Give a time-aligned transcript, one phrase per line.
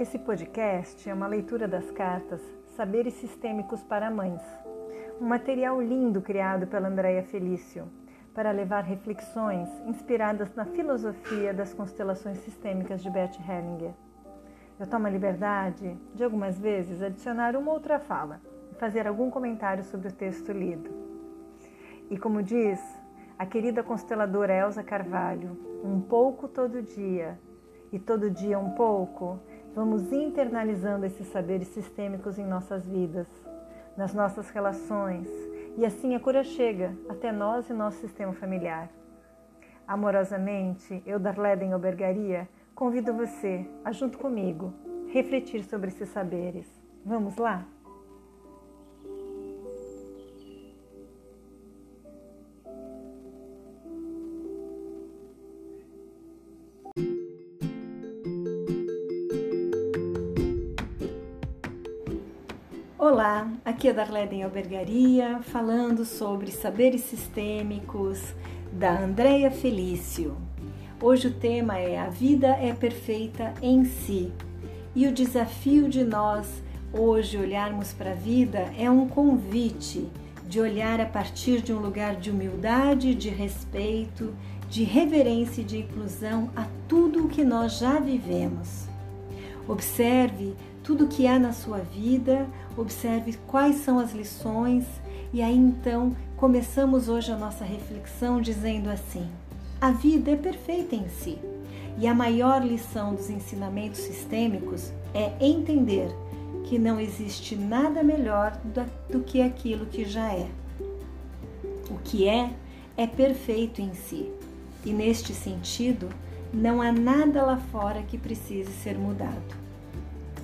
[0.00, 2.40] Esse podcast é uma leitura das cartas
[2.74, 4.40] Saberes Sistêmicos para Mães,
[5.20, 7.86] um material lindo criado pela Andrea Felício
[8.32, 13.92] para levar reflexões inspiradas na filosofia das constelações sistêmicas de Bert Hellinger.
[14.78, 18.40] Eu tomo a liberdade de algumas vezes adicionar uma outra fala
[18.72, 20.88] e fazer algum comentário sobre o texto lido.
[22.08, 22.80] E como diz
[23.38, 27.38] a querida consteladora Elsa Carvalho, um pouco todo dia
[27.92, 29.38] e todo dia um pouco,
[29.74, 33.26] vamos internalizando esses saberes sistêmicos em nossas vidas,
[33.96, 35.28] nas nossas relações,
[35.76, 38.88] e assim a cura chega até nós e nosso sistema familiar.
[39.86, 44.72] Amorosamente, eu, Darleden Albergaria, convido você a, junto comigo,
[45.08, 46.66] refletir sobre esses saberes.
[47.04, 47.66] Vamos lá?
[63.02, 68.34] Olá, aqui é Darleden Albergaria, falando sobre saberes sistêmicos
[68.70, 70.36] da Andrea Felício.
[71.02, 74.30] Hoje o tema é A vida é perfeita em si.
[74.94, 76.62] E o desafio de nós
[76.92, 80.06] hoje olharmos para a vida é um convite
[80.46, 84.34] de olhar a partir de um lugar de humildade, de respeito,
[84.68, 88.90] de reverência e de inclusão a tudo o que nós já vivemos.
[89.66, 94.84] Observe tudo que há na sua vida, observe quais são as lições
[95.32, 99.28] e aí então começamos hoje a nossa reflexão dizendo assim:
[99.80, 101.38] a vida é perfeita em si.
[101.98, 106.08] E a maior lição dos ensinamentos sistêmicos é entender
[106.64, 108.58] que não existe nada melhor
[109.08, 110.48] do que aquilo que já é.
[111.90, 112.50] O que é,
[112.96, 114.30] é perfeito em si.
[114.84, 116.08] E neste sentido,
[116.52, 119.69] não há nada lá fora que precise ser mudado.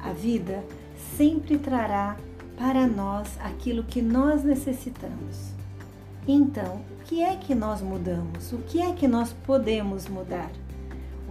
[0.00, 0.64] A vida
[1.16, 2.16] sempre trará
[2.56, 5.52] para nós aquilo que nós necessitamos.
[6.26, 8.52] Então, o que é que nós mudamos?
[8.52, 10.50] O que é que nós podemos mudar?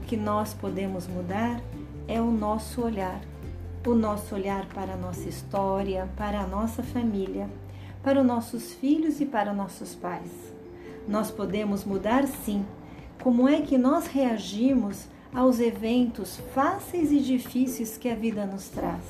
[0.01, 1.61] O que nós podemos mudar
[2.07, 3.22] é o nosso olhar.
[3.85, 7.50] O nosso olhar para a nossa história, para a nossa família,
[8.03, 10.31] para os nossos filhos e para nossos pais.
[11.07, 12.66] Nós podemos mudar sim.
[13.22, 19.03] Como é que nós reagimos aos eventos fáceis e difíceis que a vida nos traz.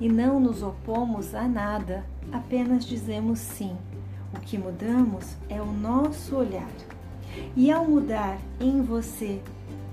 [0.00, 3.76] E não nos opomos a nada, apenas dizemos sim.
[4.34, 6.70] O que mudamos é o nosso olhar.
[7.56, 9.40] E ao mudar em você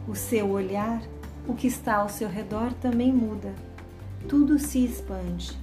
[0.07, 1.01] o seu olhar,
[1.47, 3.53] o que está ao seu redor também muda.
[4.27, 5.57] Tudo se expande.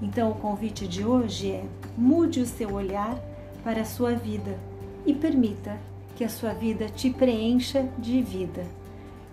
[0.00, 1.64] Então o convite de hoje é:
[1.96, 3.16] mude o seu olhar
[3.62, 4.58] para a sua vida
[5.06, 5.78] e permita
[6.16, 8.66] que a sua vida te preencha de vida.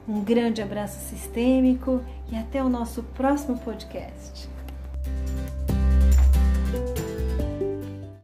[0.10, 4.50] Um grande abraço sistêmico e até o nosso próximo podcast.